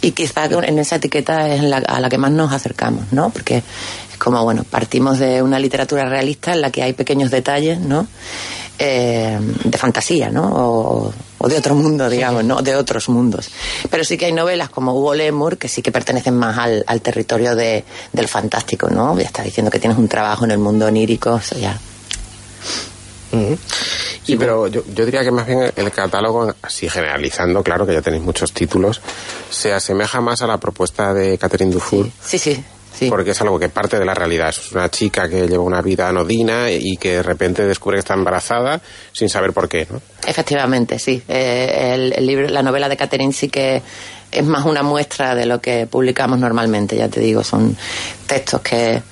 Y 0.00 0.12
quizá 0.12 0.46
en 0.46 0.78
esa 0.78 0.96
etiqueta 0.96 1.48
es 1.48 1.62
la, 1.62 1.78
a 1.78 2.00
la 2.00 2.08
que 2.08 2.18
más 2.18 2.30
nos 2.30 2.52
acercamos, 2.52 3.04
¿no? 3.12 3.30
Porque 3.30 3.58
es 3.58 4.18
como, 4.18 4.42
bueno, 4.42 4.64
partimos 4.64 5.18
de 5.18 5.42
una 5.42 5.58
literatura 5.58 6.04
realista 6.04 6.52
en 6.52 6.60
la 6.60 6.70
que 6.70 6.82
hay 6.82 6.92
pequeños 6.92 7.30
detalles, 7.30 7.78
¿no? 7.80 8.06
Eh, 8.78 9.38
de 9.64 9.78
fantasía, 9.78 10.28
¿no? 10.28 10.50
O, 10.54 11.12
o, 11.38 11.48
de 11.48 11.56
otro 11.56 11.74
mundo, 11.74 12.08
digamos, 12.08 12.44
¿no? 12.44 12.62
De 12.62 12.74
otros 12.74 13.08
mundos. 13.08 13.50
Pero 13.90 14.04
sí 14.04 14.16
que 14.16 14.26
hay 14.26 14.32
novelas 14.32 14.70
como 14.70 14.94
Hugo 14.94 15.14
Lemur 15.14 15.58
que 15.58 15.68
sí 15.68 15.82
que 15.82 15.92
pertenecen 15.92 16.36
más 16.36 16.58
al, 16.58 16.84
al 16.86 17.00
territorio 17.00 17.54
de, 17.54 17.84
del 18.12 18.28
fantástico, 18.28 18.88
¿no? 18.88 19.18
Ya 19.18 19.26
está 19.26 19.42
diciendo 19.42 19.70
que 19.70 19.78
tienes 19.78 19.98
un 19.98 20.08
trabajo 20.08 20.44
en 20.44 20.52
el 20.52 20.58
mundo 20.58 20.86
onírico, 20.86 21.36
eso 21.36 21.58
ya. 21.58 21.78
Uh 23.32 23.36
-huh. 23.36 23.58
Sí, 24.24 24.36
pero 24.36 24.66
yo, 24.66 24.82
yo, 24.92 25.04
diría 25.04 25.22
que 25.22 25.30
más 25.30 25.46
bien 25.46 25.72
el 25.76 25.90
catálogo, 25.92 26.52
así 26.62 26.88
generalizando, 26.88 27.62
claro 27.62 27.86
que 27.86 27.92
ya 27.92 28.02
tenéis 28.02 28.24
muchos 28.24 28.52
títulos, 28.52 29.00
se 29.50 29.72
asemeja 29.72 30.20
más 30.20 30.42
a 30.42 30.48
la 30.48 30.58
propuesta 30.58 31.14
de 31.14 31.38
Catherine 31.38 31.72
Dufour. 31.72 32.08
Sí, 32.24 32.38
sí. 32.38 32.64
Sí. 32.98 33.10
Porque 33.10 33.32
es 33.32 33.40
algo 33.42 33.58
que 33.58 33.68
parte 33.68 33.98
de 33.98 34.04
la 34.04 34.14
realidad. 34.14 34.48
Es 34.48 34.72
una 34.72 34.88
chica 34.90 35.28
que 35.28 35.46
lleva 35.46 35.62
una 35.62 35.82
vida 35.82 36.08
anodina 36.08 36.70
y 36.70 36.96
que 36.96 37.16
de 37.16 37.22
repente 37.22 37.66
descubre 37.66 37.96
que 37.96 38.00
está 38.00 38.14
embarazada 38.14 38.80
sin 39.12 39.28
saber 39.28 39.52
por 39.52 39.68
qué, 39.68 39.86
¿no? 39.90 40.00
Efectivamente, 40.26 40.98
sí. 40.98 41.22
Eh, 41.28 41.92
el, 41.94 42.12
el, 42.14 42.26
libro, 42.26 42.48
la 42.48 42.62
novela 42.62 42.88
de 42.88 42.96
Catherine 42.96 43.32
sí 43.32 43.48
que 43.48 43.82
es 44.32 44.44
más 44.44 44.64
una 44.64 44.82
muestra 44.82 45.34
de 45.34 45.46
lo 45.46 45.60
que 45.60 45.86
publicamos 45.86 46.38
normalmente, 46.38 46.96
ya 46.96 47.08
te 47.08 47.20
digo. 47.20 47.44
Son 47.44 47.76
textos 48.26 48.60
que 48.62 49.02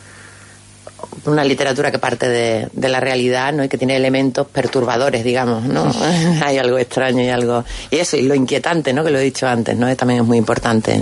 una 1.27 1.45
literatura 1.45 1.91
que 1.91 1.99
parte 1.99 2.29
de, 2.29 2.69
de, 2.73 2.89
la 2.89 3.01
realidad 3.01 3.53
¿no? 3.53 3.65
y 3.65 3.69
que 3.69 3.79
tiene 3.79 3.97
elementos 3.97 4.47
perturbadores, 4.47 5.25
digamos, 5.25 5.65
¿no? 5.65 5.91
hay 6.45 6.59
algo 6.59 6.79
extraño 6.79 7.23
y 7.23 7.29
algo... 7.29 7.65
Y 7.91 7.97
eso, 7.97 8.17
y 8.17 8.23
lo 8.23 8.35
inquietante, 8.35 8.93
¿no? 8.93 9.05
Que 9.05 9.11
lo 9.11 9.19
he 9.19 9.23
dicho 9.23 9.47
antes, 9.47 9.77
¿no? 9.77 9.95
También 9.97 10.21
es 10.21 10.27
muy 10.27 10.39
importante. 10.39 11.01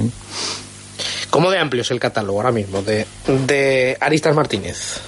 ¿Cómo 1.33 1.51
de 1.51 1.59
amplio 1.59 1.81
es 1.81 1.91
el 1.91 1.99
catálogo 1.99 2.41
ahora 2.41 2.53
mismo 2.53 2.83
de, 2.83 3.07
de 3.27 3.97
Aristas 3.99 4.37
Martínez? 4.37 5.01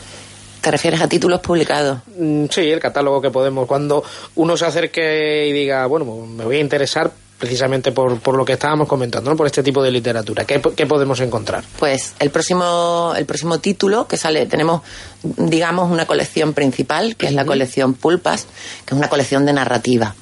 ¿Te 0.62 0.70
refieres 0.70 1.02
a 1.02 1.06
títulos 1.06 1.40
publicados? 1.40 1.98
Mm, 2.16 2.46
sí, 2.50 2.62
el 2.62 2.80
catálogo 2.80 3.20
que 3.20 3.30
podemos. 3.30 3.66
Cuando 3.66 4.02
uno 4.36 4.56
se 4.56 4.64
acerque 4.64 5.46
y 5.46 5.52
diga, 5.52 5.84
bueno, 5.84 6.06
me 6.26 6.44
voy 6.46 6.56
a 6.56 6.60
interesar 6.60 7.12
precisamente 7.38 7.92
por, 7.92 8.20
por 8.20 8.36
lo 8.36 8.44
que 8.46 8.54
estábamos 8.54 8.88
comentando, 8.88 9.30
¿no? 9.30 9.36
por 9.36 9.44
este 9.44 9.62
tipo 9.62 9.82
de 9.82 9.90
literatura. 9.90 10.46
¿Qué, 10.46 10.62
¿Qué, 10.74 10.86
podemos 10.86 11.20
encontrar? 11.20 11.62
Pues 11.78 12.14
el 12.18 12.30
próximo, 12.30 13.12
el 13.14 13.26
próximo 13.26 13.58
título 13.58 14.08
que 14.08 14.16
sale, 14.16 14.46
tenemos, 14.46 14.80
digamos, 15.22 15.90
una 15.90 16.06
colección 16.06 16.54
principal, 16.54 17.16
que 17.16 17.26
es 17.26 17.34
la 17.34 17.44
colección 17.44 17.92
Pulpas, 17.92 18.46
que 18.86 18.94
es 18.94 18.98
una 18.98 19.10
colección 19.10 19.44
de 19.44 19.52
narrativa. 19.52 20.14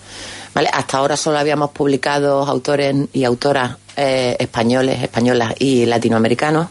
¿Vale? 0.55 0.69
Hasta 0.73 0.99
ahora 0.99 1.17
solo 1.17 1.39
habíamos 1.39 1.71
publicado 1.71 2.43
autores 2.43 2.95
y 3.13 3.25
autoras 3.25 3.77
eh, 3.97 4.37
españoles, 4.39 5.03
españolas 5.03 5.55
y 5.59 5.87
latinoamericanos. 5.87 6.69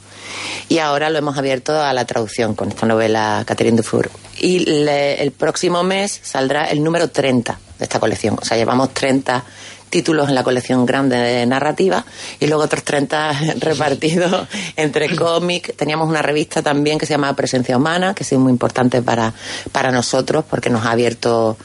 Y 0.69 0.79
ahora 0.79 1.09
lo 1.09 1.17
hemos 1.17 1.37
abierto 1.37 1.79
a 1.79 1.93
la 1.93 2.05
traducción 2.05 2.55
con 2.55 2.69
esta 2.69 2.85
novela 2.85 3.43
Catherine 3.45 3.75
Dufour. 3.77 4.09
Y 4.39 4.59
le, 4.59 5.21
el 5.21 5.31
próximo 5.31 5.83
mes 5.83 6.19
saldrá 6.23 6.65
el 6.65 6.83
número 6.83 7.09
30 7.09 7.59
de 7.77 7.83
esta 7.83 7.99
colección. 7.99 8.37
O 8.41 8.45
sea, 8.45 8.57
llevamos 8.57 8.93
30 8.93 9.43
títulos 9.91 10.29
en 10.29 10.35
la 10.35 10.43
colección 10.43 10.85
grande 10.85 11.17
de 11.17 11.45
narrativa 11.45 12.03
y 12.39 12.47
luego 12.47 12.63
otros 12.63 12.83
30 12.83 13.33
repartidos 13.59 14.47
entre 14.75 15.15
cómics. 15.15 15.75
Teníamos 15.75 16.09
una 16.09 16.23
revista 16.23 16.63
también 16.63 16.97
que 16.97 17.05
se 17.05 17.13
llama 17.13 17.35
Presencia 17.35 17.77
Humana, 17.77 18.15
que 18.15 18.23
ha 18.23 18.25
sido 18.25 18.41
muy 18.41 18.51
importante 18.51 19.03
para, 19.03 19.33
para 19.71 19.91
nosotros 19.91 20.45
porque 20.49 20.69
nos 20.71 20.85
ha 20.85 20.91
abierto 20.91 21.57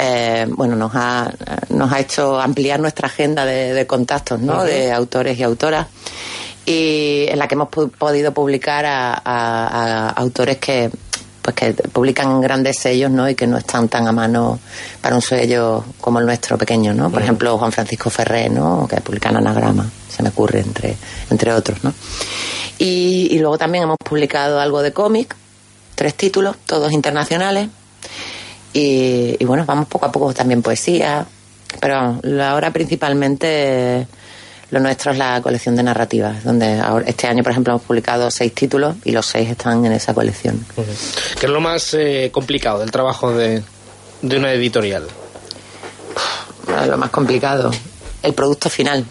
eh, 0.00 0.46
bueno, 0.50 0.76
nos 0.76 0.92
ha, 0.94 1.28
nos 1.70 1.92
ha 1.92 1.98
hecho 1.98 2.40
ampliar 2.40 2.78
nuestra 2.78 3.08
agenda 3.08 3.44
de, 3.44 3.74
de 3.74 3.86
contactos, 3.86 4.38
¿no? 4.40 4.54
Uh 4.54 4.60
-huh. 4.60 4.64
De 4.64 4.92
autores 4.92 5.36
y 5.38 5.42
autoras. 5.42 5.88
Y 6.64 7.26
en 7.28 7.38
la 7.38 7.48
que 7.48 7.54
hemos 7.54 7.68
podido 7.68 8.32
publicar 8.32 8.86
a, 8.86 9.14
a, 9.14 9.18
a, 9.24 10.10
autores 10.10 10.58
que 10.58 10.90
pues 11.42 11.56
que 11.56 11.72
publican 11.72 12.40
grandes 12.40 12.78
sellos, 12.78 13.10
¿no? 13.10 13.28
Y 13.28 13.34
que 13.34 13.46
no 13.46 13.56
están 13.56 13.88
tan 13.88 14.06
a 14.06 14.12
mano 14.12 14.60
para 15.00 15.16
un 15.16 15.22
sello 15.22 15.82
como 16.00 16.20
el 16.20 16.26
nuestro 16.26 16.56
pequeño, 16.58 16.92
¿no? 16.94 17.04
Por 17.04 17.14
uh 17.14 17.16
-huh. 17.16 17.22
ejemplo, 17.24 17.58
Juan 17.58 17.72
Francisco 17.72 18.10
Ferré, 18.10 18.48
¿no? 18.50 18.86
Que 18.86 19.00
publican 19.00 19.36
Anagrama, 19.36 19.86
se 20.14 20.22
me 20.22 20.28
ocurre, 20.28 20.60
entre, 20.60 20.96
entre 21.30 21.52
otros, 21.52 21.82
¿no? 21.82 21.92
Y, 22.78 23.28
y 23.32 23.38
luego 23.40 23.56
también 23.58 23.84
hemos 23.84 23.96
publicado 24.04 24.60
algo 24.60 24.82
de 24.82 24.92
cómic, 24.92 25.34
tres 25.96 26.14
títulos, 26.14 26.56
todos 26.66 26.92
internacionales. 26.92 27.68
Y, 28.78 29.36
y, 29.40 29.44
bueno, 29.44 29.64
vamos 29.66 29.88
poco 29.88 30.06
a 30.06 30.12
poco 30.12 30.32
también 30.32 30.62
poesía, 30.62 31.26
pero 31.80 32.20
ahora 32.44 32.70
principalmente 32.72 34.06
lo 34.70 34.78
nuestro 34.78 35.10
es 35.10 35.18
la 35.18 35.40
colección 35.42 35.74
de 35.74 35.82
narrativas, 35.82 36.44
donde 36.44 36.78
ahora, 36.78 37.04
este 37.08 37.26
año, 37.26 37.42
por 37.42 37.50
ejemplo, 37.50 37.72
hemos 37.72 37.82
publicado 37.82 38.30
seis 38.30 38.54
títulos 38.54 38.94
y 39.04 39.10
los 39.10 39.26
seis 39.26 39.50
están 39.50 39.84
en 39.84 39.92
esa 39.92 40.14
colección. 40.14 40.64
Uh 40.76 40.82
-huh. 40.82 41.34
¿Qué 41.40 41.46
es 41.46 41.52
lo 41.52 41.60
más 41.60 41.92
eh, 41.94 42.30
complicado 42.32 42.78
del 42.78 42.92
trabajo 42.92 43.32
de, 43.32 43.64
de 44.22 44.36
una 44.36 44.52
editorial? 44.52 45.08
Lo 46.86 46.98
más 46.98 47.10
complicado, 47.10 47.72
el 48.22 48.32
producto 48.34 48.70
final. 48.70 49.04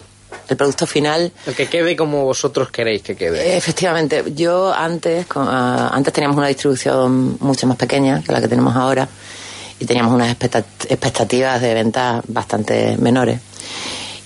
El 0.48 0.56
producto 0.56 0.86
final. 0.86 1.30
El 1.46 1.54
que 1.54 1.66
quede 1.66 1.94
como 1.94 2.24
vosotros 2.24 2.70
queréis 2.70 3.02
que 3.02 3.14
quede. 3.16 3.54
Efectivamente. 3.54 4.24
Yo 4.34 4.72
antes, 4.72 5.26
uh, 5.34 5.40
antes 5.92 6.10
teníamos 6.14 6.38
una 6.38 6.46
distribución 6.46 7.36
mucho 7.40 7.66
más 7.66 7.76
pequeña 7.76 8.22
que 8.22 8.32
la 8.32 8.40
que 8.40 8.48
tenemos 8.48 8.74
ahora 8.74 9.06
y 9.78 9.86
teníamos 9.86 10.12
unas 10.12 10.30
expectativas 10.30 11.60
de 11.60 11.74
ventas 11.74 12.22
bastante 12.28 12.96
menores. 12.98 13.40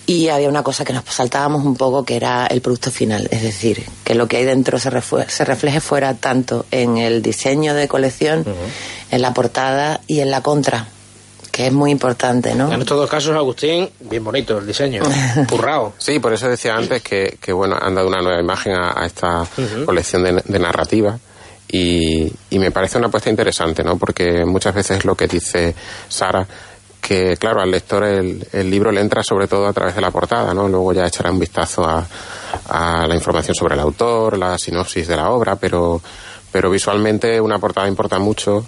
Y 0.04 0.28
había 0.28 0.48
una 0.48 0.62
cosa 0.64 0.84
que 0.84 0.92
nos 0.92 1.04
saltábamos 1.04 1.64
un 1.64 1.76
poco 1.76 2.04
que 2.04 2.16
era 2.16 2.46
el 2.46 2.60
producto 2.60 2.90
final, 2.90 3.28
es 3.30 3.42
decir, 3.42 3.84
que 4.04 4.14
lo 4.14 4.26
que 4.26 4.38
hay 4.38 4.44
dentro 4.44 4.78
se, 4.78 4.90
se 5.28 5.44
refleje 5.44 5.80
fuera 5.80 6.14
tanto 6.14 6.66
en 6.72 6.98
el 6.98 7.22
diseño 7.22 7.72
de 7.74 7.86
colección, 7.86 8.40
uh 8.40 8.50
-huh. 8.50 9.12
en 9.12 9.22
la 9.22 9.32
portada 9.32 10.00
y 10.08 10.18
en 10.20 10.30
la 10.32 10.40
contra, 10.40 10.88
que 11.52 11.66
es 11.68 11.72
muy 11.72 11.92
importante, 11.92 12.54
¿no? 12.54 12.72
En 12.72 12.80
estos 12.80 12.98
dos 12.98 13.08
casos, 13.08 13.36
Agustín, 13.36 13.88
bien 14.00 14.24
bonito 14.24 14.58
el 14.58 14.66
diseño, 14.66 15.02
currado. 15.48 15.92
Sí, 15.98 16.18
por 16.18 16.32
eso 16.32 16.48
decía 16.48 16.74
antes 16.74 17.00
que, 17.02 17.38
que, 17.40 17.52
bueno, 17.52 17.76
han 17.80 17.94
dado 17.94 18.08
una 18.08 18.20
nueva 18.20 18.40
imagen 18.40 18.74
a, 18.74 19.00
a 19.00 19.06
esta 19.06 19.42
uh 19.42 19.46
-huh. 19.56 19.84
colección 19.84 20.24
de, 20.24 20.42
de 20.44 20.58
narrativa. 20.58 21.16
Y, 21.72 22.30
y, 22.50 22.58
me 22.58 22.70
parece 22.70 22.98
una 22.98 23.06
apuesta 23.06 23.30
interesante, 23.30 23.82
¿no? 23.82 23.96
Porque 23.96 24.44
muchas 24.44 24.74
veces 24.74 25.06
lo 25.06 25.14
que 25.14 25.26
dice 25.26 25.74
Sara, 26.06 26.46
que 27.00 27.36
claro, 27.38 27.62
al 27.62 27.70
lector 27.70 28.04
el, 28.04 28.46
el, 28.52 28.70
libro 28.70 28.92
le 28.92 29.00
entra 29.00 29.22
sobre 29.22 29.48
todo 29.48 29.66
a 29.66 29.72
través 29.72 29.94
de 29.94 30.02
la 30.02 30.10
portada, 30.10 30.52
¿no? 30.52 30.68
Luego 30.68 30.92
ya 30.92 31.06
echará 31.06 31.30
un 31.30 31.38
vistazo 31.38 31.82
a, 31.84 32.06
a 32.68 33.06
la 33.06 33.14
información 33.14 33.54
sobre 33.54 33.74
el 33.74 33.80
autor, 33.80 34.38
la 34.38 34.58
sinopsis 34.58 35.08
de 35.08 35.16
la 35.16 35.30
obra, 35.30 35.56
pero, 35.56 36.00
pero 36.52 36.70
visualmente 36.70 37.40
una 37.40 37.58
portada 37.58 37.88
importa 37.88 38.18
mucho 38.18 38.64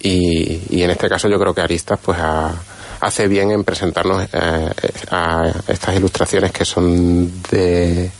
y, 0.00 0.62
y 0.70 0.82
en 0.82 0.90
este 0.90 1.08
caso 1.08 1.28
yo 1.28 1.38
creo 1.38 1.52
que 1.52 1.60
Aristas 1.60 1.98
pues 2.00 2.18
a, 2.20 2.54
hace 3.00 3.28
bien 3.28 3.50
en 3.50 3.64
presentarnos 3.64 4.28
eh, 4.32 4.70
a 5.10 5.52
estas 5.66 5.96
ilustraciones 5.96 6.52
que 6.52 6.64
son 6.64 7.42
de 7.50 8.10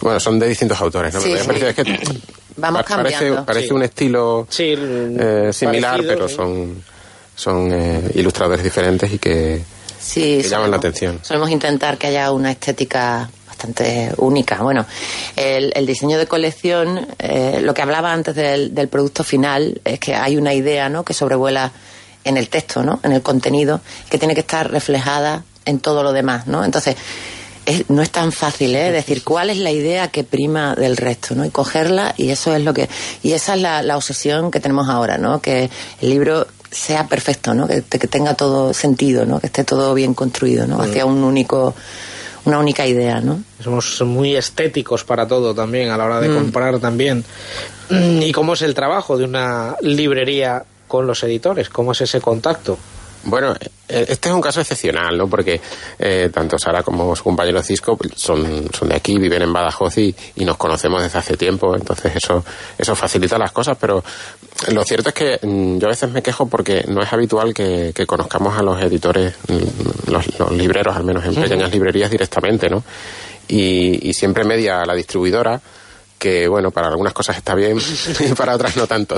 Bueno, 0.00 0.18
son 0.18 0.38
de 0.38 0.48
distintos 0.48 0.80
autores, 0.80 1.14
¿no? 1.14 1.20
Sí, 1.20 1.30
Me 1.30 1.58
sí. 1.58 1.64
es 1.64 1.74
que 1.74 2.20
Vamos 2.60 2.82
pa- 2.82 2.96
parece, 2.96 3.14
cambiando. 3.18 3.44
parece 3.46 3.68
Sí. 3.68 3.72
un 3.74 3.82
estilo 3.82 4.46
Sí, 4.50 4.74
eh, 4.76 5.50
similar, 5.52 5.92
parecido, 5.92 6.14
pero 6.14 6.28
sí. 6.28 6.34
son, 6.34 6.84
son 7.34 7.72
eh, 7.72 8.10
ilustradores 8.14 8.62
diferentes 8.62 9.12
y 9.12 9.18
que, 9.18 9.62
Sí, 9.98 10.38
que 10.42 10.48
llaman 10.48 10.70
la 10.70 10.76
atención. 10.78 11.20
Solemos 11.22 11.50
intentar 11.50 11.98
que 11.98 12.06
haya 12.08 12.30
una 12.32 12.50
estética 12.50 13.28
bastante 13.46 14.12
única. 14.16 14.62
Bueno, 14.62 14.86
el, 15.36 15.72
el 15.74 15.86
diseño 15.86 16.16
de 16.18 16.26
colección, 16.26 17.06
eh, 17.18 17.60
lo 17.62 17.74
que 17.74 17.82
hablaba 17.82 18.12
antes 18.12 18.34
del, 18.34 18.74
del 18.74 18.88
producto 18.88 19.22
final, 19.24 19.80
es 19.84 20.00
que 20.00 20.14
hay 20.14 20.36
una 20.38 20.54
idea 20.54 20.88
¿no? 20.88 21.04
que 21.04 21.12
sobrevuela 21.12 21.70
en 22.24 22.36
el 22.38 22.48
texto, 22.48 22.82
¿no? 22.82 23.00
en 23.02 23.12
el 23.12 23.20
contenido, 23.22 23.80
que 24.10 24.18
tiene 24.18 24.34
que 24.34 24.40
estar 24.40 24.70
reflejada 24.70 25.44
en 25.66 25.78
todo 25.80 26.02
lo 26.02 26.12
demás. 26.12 26.46
¿no? 26.46 26.64
Entonces, 26.64 26.96
es- 27.70 27.90
no 27.90 28.02
es 28.02 28.10
tan 28.10 28.32
fácil 28.32 28.74
¿eh? 28.74 28.90
decir 28.92 29.22
cuál 29.24 29.50
es 29.50 29.58
la 29.58 29.70
idea 29.70 30.08
que 30.08 30.24
prima 30.24 30.74
del 30.74 30.96
resto, 30.96 31.34
¿no? 31.34 31.44
Y 31.44 31.50
cogerla 31.50 32.14
y 32.16 32.30
eso 32.30 32.54
es 32.54 32.62
lo 32.62 32.74
que 32.74 32.88
y 33.22 33.32
esa 33.32 33.54
es 33.54 33.60
la, 33.62 33.82
la 33.82 33.96
obsesión 33.96 34.50
que 34.50 34.60
tenemos 34.60 34.88
ahora, 34.88 35.18
¿no? 35.18 35.40
Que 35.40 35.70
el 36.00 36.10
libro 36.10 36.46
sea 36.70 37.06
perfecto, 37.08 37.54
¿no? 37.54 37.66
Que, 37.66 37.82
que 37.82 38.06
tenga 38.06 38.34
todo 38.34 38.72
sentido, 38.74 39.26
¿no? 39.26 39.40
Que 39.40 39.46
esté 39.46 39.64
todo 39.64 39.92
bien 39.94 40.14
construido, 40.14 40.66
¿no? 40.66 40.80
Hacia 40.80 41.04
un 41.06 41.24
único 41.24 41.74
una 42.44 42.58
única 42.58 42.86
idea, 42.86 43.20
¿no? 43.20 43.42
Somos 43.62 44.00
muy 44.02 44.34
estéticos 44.34 45.04
para 45.04 45.26
todo 45.28 45.54
también, 45.54 45.90
a 45.90 45.96
la 45.98 46.04
hora 46.06 46.20
de 46.20 46.32
comprar 46.32 46.78
también. 46.78 47.22
Mm, 47.90 48.22
¿Y 48.22 48.32
cómo 48.32 48.54
es 48.54 48.62
el 48.62 48.72
trabajo 48.74 49.18
de 49.18 49.24
una 49.24 49.76
librería 49.82 50.64
con 50.88 51.06
los 51.06 51.22
editores? 51.22 51.68
¿Cómo 51.68 51.92
es 51.92 52.00
ese 52.00 52.20
contacto? 52.20 52.78
Bueno, 53.24 53.54
eh, 53.88 54.06
este 54.08 54.28
es 54.28 54.34
un 54.34 54.40
caso 54.40 54.60
excepcional, 54.60 55.16
¿no? 55.18 55.28
Porque 55.28 55.60
eh, 55.98 56.30
tanto 56.32 56.58
Sara 56.58 56.82
como 56.82 57.14
su 57.14 57.24
compañero 57.24 57.62
Cisco 57.62 57.98
son, 58.14 58.68
son 58.72 58.88
de 58.88 58.96
aquí, 58.96 59.18
viven 59.18 59.42
en 59.42 59.52
Badajoz 59.52 59.98
y, 59.98 60.14
y 60.36 60.44
nos 60.44 60.56
conocemos 60.56 61.02
desde 61.02 61.18
hace 61.18 61.36
tiempo, 61.36 61.74
entonces 61.74 62.16
eso, 62.16 62.44
eso 62.78 62.96
facilita 62.96 63.36
las 63.38 63.52
cosas, 63.52 63.76
pero 63.78 64.02
lo 64.72 64.84
cierto 64.84 65.10
es 65.10 65.14
que 65.14 65.38
mm, 65.42 65.78
yo 65.78 65.86
a 65.86 65.90
veces 65.90 66.10
me 66.10 66.22
quejo 66.22 66.46
porque 66.46 66.84
no 66.88 67.02
es 67.02 67.12
habitual 67.12 67.52
que, 67.52 67.92
que 67.94 68.06
conozcamos 68.06 68.58
a 68.58 68.62
los 68.62 68.80
editores, 68.80 69.34
mm, 69.48 70.10
los, 70.10 70.38
los 70.38 70.52
libreros, 70.52 70.96
al 70.96 71.04
menos 71.04 71.24
en 71.24 71.34
pequeñas 71.34 71.70
librerías 71.70 72.10
directamente, 72.10 72.70
¿no? 72.70 72.82
Y, 73.48 74.08
y 74.08 74.14
siempre 74.14 74.44
media 74.44 74.84
la 74.86 74.94
distribuidora, 74.94 75.60
que 76.20 76.46
bueno, 76.48 76.70
para 76.70 76.88
algunas 76.88 77.14
cosas 77.14 77.38
está 77.38 77.54
bien 77.54 77.78
y 78.20 78.34
para 78.34 78.54
otras 78.54 78.76
no 78.76 78.86
tanto. 78.86 79.16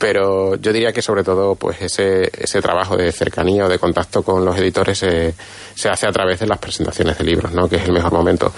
Pero 0.00 0.56
yo 0.56 0.72
diría 0.72 0.92
que 0.92 1.00
sobre 1.00 1.22
todo 1.22 1.54
pues 1.54 1.80
ese, 1.80 2.30
ese 2.36 2.60
trabajo 2.60 2.96
de 2.96 3.12
cercanía 3.12 3.64
o 3.64 3.68
de 3.68 3.78
contacto 3.78 4.22
con 4.22 4.44
los 4.44 4.58
editores 4.58 4.98
se, 4.98 5.34
se 5.74 5.88
hace 5.88 6.08
a 6.08 6.12
través 6.12 6.40
de 6.40 6.48
las 6.48 6.58
presentaciones 6.58 7.16
de 7.16 7.24
libros, 7.24 7.52
¿no? 7.52 7.68
que 7.68 7.76
es 7.76 7.84
el 7.84 7.92
mejor 7.92 8.12
momento 8.12 8.52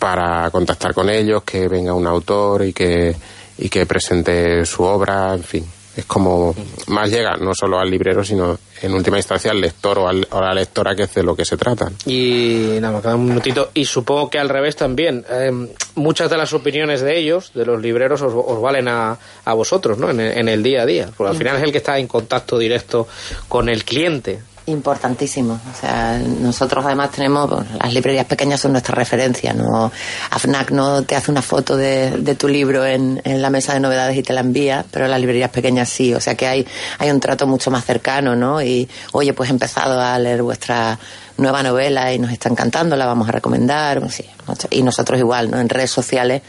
para 0.00 0.50
contactar 0.50 0.92
con 0.92 1.08
ellos, 1.08 1.44
que 1.44 1.68
venga 1.68 1.94
un 1.94 2.06
autor 2.06 2.64
y 2.64 2.72
que, 2.72 3.14
y 3.58 3.68
que 3.68 3.86
presente 3.86 4.66
su 4.66 4.82
obra, 4.82 5.34
en 5.34 5.44
fin. 5.44 5.75
Es 5.96 6.04
como 6.04 6.54
más 6.88 7.10
llega 7.10 7.36
no 7.38 7.54
solo 7.54 7.78
al 7.78 7.90
librero, 7.90 8.22
sino 8.22 8.58
en 8.82 8.92
última 8.92 9.16
instancia 9.16 9.50
al 9.50 9.60
lector 9.60 9.98
o, 9.98 10.08
al- 10.08 10.28
o 10.30 10.36
a 10.36 10.42
la 10.42 10.54
lectora, 10.54 10.94
que 10.94 11.04
es 11.04 11.14
de 11.14 11.22
lo 11.22 11.34
que 11.34 11.44
se 11.46 11.56
trata. 11.56 11.90
Y 12.04 12.76
nada, 12.80 12.96
me 12.96 13.00
queda 13.02 13.14
un 13.16 13.26
minutito. 13.26 13.70
Y 13.72 13.86
supongo 13.86 14.28
que 14.28 14.38
al 14.38 14.50
revés 14.50 14.76
también. 14.76 15.24
eh, 15.30 15.50
muchas 15.94 16.28
de 16.28 16.36
las 16.36 16.52
opiniones 16.52 17.00
de 17.00 17.18
ellos, 17.18 17.52
de 17.54 17.64
los 17.64 17.80
libreros, 17.80 18.20
os, 18.20 18.32
os 18.36 18.60
valen 18.60 18.88
a, 18.88 19.16
a 19.44 19.54
vosotros, 19.54 19.96
¿no? 19.96 20.10
En, 20.10 20.20
el- 20.20 20.36
en 20.36 20.48
el 20.50 20.62
día 20.62 20.82
a 20.82 20.86
día. 20.86 21.08
Porque 21.16 21.30
al 21.30 21.36
final 21.38 21.56
es 21.56 21.62
el 21.62 21.72
que 21.72 21.78
está 21.78 21.98
en 21.98 22.06
contacto 22.08 22.58
directo 22.58 23.08
con 23.48 23.68
el 23.70 23.82
cliente. 23.84 24.40
Importantísimo. 24.68 25.54
O 25.54 25.80
sea, 25.80 26.18
nosotros 26.18 26.84
además 26.84 27.12
tenemos, 27.12 27.48
bueno, 27.48 27.66
las 27.80 27.94
librerías 27.94 28.26
pequeñas 28.26 28.60
son 28.60 28.72
nuestra 28.72 28.96
referencia, 28.96 29.52
¿no? 29.52 29.92
AFNAC 30.30 30.72
no 30.72 31.02
te 31.02 31.14
hace 31.14 31.30
una 31.30 31.42
foto 31.42 31.76
de, 31.76 32.10
de 32.10 32.34
tu 32.34 32.48
libro 32.48 32.84
en, 32.84 33.20
en 33.24 33.40
la 33.40 33.48
mesa 33.48 33.74
de 33.74 33.80
novedades 33.80 34.16
y 34.16 34.24
te 34.24 34.32
la 34.32 34.40
envía, 34.40 34.84
pero 34.90 35.06
las 35.06 35.20
librerías 35.20 35.50
pequeñas 35.50 35.88
sí. 35.88 36.12
O 36.14 36.20
sea 36.20 36.34
que 36.34 36.48
hay, 36.48 36.66
hay 36.98 37.10
un 37.12 37.20
trato 37.20 37.46
mucho 37.46 37.70
más 37.70 37.84
cercano, 37.84 38.34
¿no? 38.34 38.60
Y, 38.60 38.88
oye, 39.12 39.32
pues 39.34 39.50
he 39.50 39.52
empezado 39.52 40.00
a 40.00 40.18
leer 40.18 40.42
vuestra 40.42 40.98
nueva 41.36 41.62
novela 41.62 42.12
y 42.12 42.18
nos 42.18 42.32
está 42.32 42.48
encantando, 42.48 42.96
la 42.96 43.06
vamos 43.06 43.28
a 43.28 43.32
recomendar. 43.32 44.10
Sí, 44.10 44.24
y 44.70 44.82
nosotros 44.82 45.20
igual, 45.20 45.48
¿no? 45.48 45.60
En 45.60 45.68
redes 45.68 45.92
sociales 45.92 46.42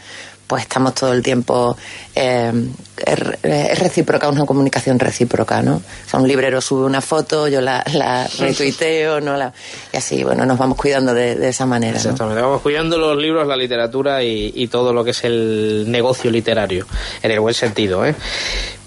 pues 0.48 0.62
estamos 0.62 0.94
todo 0.94 1.12
el 1.12 1.22
tiempo 1.22 1.76
eh, 2.14 2.52
es, 2.96 3.78
recíproca, 3.78 4.28
una 4.28 4.46
comunicación 4.46 4.98
recíproca, 4.98 5.62
¿no? 5.62 5.76
O 5.76 6.10
sea, 6.10 6.18
un 6.18 6.26
librero 6.26 6.60
sube 6.60 6.86
una 6.86 7.02
foto, 7.02 7.46
yo 7.48 7.60
la, 7.60 7.84
la 7.92 8.26
retuiteo, 8.38 9.20
¿no? 9.20 9.36
La, 9.36 9.52
y 9.92 9.96
así, 9.98 10.24
bueno, 10.24 10.46
nos 10.46 10.58
vamos 10.58 10.78
cuidando 10.78 11.12
de, 11.12 11.36
de 11.36 11.50
esa 11.50 11.66
manera, 11.66 11.92
¿no? 11.92 11.98
Exactamente. 11.98 12.40
Vamos 12.40 12.62
cuidando 12.62 12.96
los 12.96 13.16
libros, 13.18 13.46
la 13.46 13.56
literatura 13.56 14.22
y, 14.24 14.52
y 14.56 14.68
todo 14.68 14.92
lo 14.92 15.04
que 15.04 15.10
es 15.10 15.22
el 15.24 15.84
negocio 15.88 16.30
literario, 16.30 16.86
en 17.22 17.30
el 17.30 17.40
buen 17.40 17.54
sentido. 17.54 18.04
¿eh? 18.06 18.14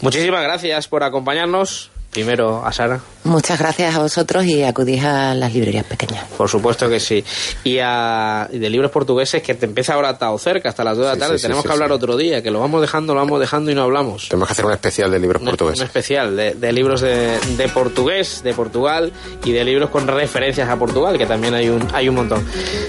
Muchísimas 0.01 0.43
gracias 0.43 0.87
por 0.87 1.03
acompañarnos. 1.03 1.91
Primero 2.11 2.65
a 2.65 2.73
Sara, 2.73 2.99
Muchas 3.23 3.59
gracias 3.59 3.95
a 3.95 3.99
vosotros 3.99 4.45
y 4.45 4.63
acudís 4.63 5.03
a 5.03 5.35
las 5.35 5.53
librerías 5.53 5.85
pequeñas. 5.85 6.25
por 6.37 6.49
supuesto 6.49 6.89
que 6.89 6.99
sí. 6.99 7.23
Y, 7.63 7.77
a, 7.79 8.47
y 8.51 8.57
de 8.57 8.69
libros 8.69 8.89
portugueses 8.89 9.43
que 9.43 9.53
te 9.53 9.65
empieza 9.67 9.93
ahora 9.93 10.17
Tao 10.17 10.37
cerca, 10.39 10.69
hasta 10.69 10.83
las 10.83 10.97
2 10.97 11.05
de 11.05 11.09
la 11.09 11.13
Sí, 11.13 11.19
tarde. 11.19 11.37
sí, 11.37 11.41
Tenemos 11.43 11.61
sí, 11.61 11.67
que 11.67 11.73
hablar 11.73 11.89
sí. 11.89 11.93
otro 11.95 12.17
día, 12.17 12.41
que 12.41 12.49
lo 12.49 12.59
vamos 12.59 12.81
dejando, 12.81 13.13
lo 13.13 13.19
vamos 13.19 13.39
dejando 13.39 13.69
y 13.71 13.75
no 13.75 13.83
hablamos. 13.83 14.27
Tenemos 14.29 14.47
que 14.47 14.53
hacer 14.53 14.65
un 14.65 14.71
especial 14.71 15.11
de 15.11 15.19
libros 15.19 15.41
Un, 15.41 15.47
un 15.47 15.51
portugueses. 15.51 15.85
especial 15.85 16.35
de, 16.35 16.55
de 16.55 16.73
libros 16.73 17.01
de, 17.01 17.39
de 17.57 17.69
portugués, 17.69 18.41
de 18.43 18.53
Portugal 18.55 19.11
y 19.45 19.51
de 19.51 19.63
libros 19.65 19.91
con 19.91 20.07
referencias 20.07 20.67
a 20.67 20.77
Portugal, 20.77 21.17
que 21.19 21.27
también 21.27 21.53
hay 21.53 21.69
un, 21.69 21.87
hay 21.93 22.09
un 22.09 22.15
montón. 22.15 22.43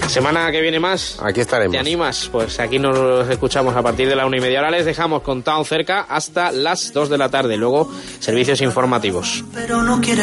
Semana 0.07 0.51
que 0.51 0.61
viene 0.61 0.79
más. 0.79 1.17
Aquí 1.21 1.41
estaremos. 1.41 1.73
¿Te 1.73 1.79
animas? 1.79 2.29
Pues 2.31 2.59
aquí 2.59 2.79
nos 2.79 3.29
escuchamos 3.29 3.75
a 3.75 3.81
partir 3.83 4.09
de 4.09 4.15
la 4.15 4.25
una 4.25 4.37
y 4.37 4.41
media. 4.41 4.59
Ahora 4.59 4.71
les 4.71 4.85
dejamos 4.85 5.21
con 5.21 5.43
Town 5.43 5.63
cerca 5.63 6.01
hasta 6.09 6.51
las 6.51 6.91
2 6.91 7.09
de 7.09 7.17
la 7.19 7.29
tarde. 7.29 7.55
Luego, 7.55 7.91
servicios 8.19 8.61
informativos. 8.61 9.43
pero 9.53 9.83
no 9.83 10.01
quiere 10.01 10.22